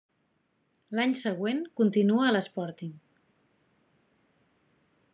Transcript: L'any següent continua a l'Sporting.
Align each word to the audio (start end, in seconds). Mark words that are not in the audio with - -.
L'any 0.99 1.13
següent 1.19 1.61
continua 1.81 2.25
a 2.27 2.33
l'Sporting. 2.37 2.97